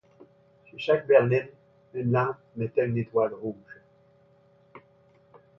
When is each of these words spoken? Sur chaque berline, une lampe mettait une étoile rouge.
Sur 0.67 0.79
chaque 0.79 1.05
berline, 1.05 1.45
une 1.93 2.11
lampe 2.11 2.35
mettait 2.55 2.87
une 2.87 2.97
étoile 2.97 3.35
rouge. 3.35 3.81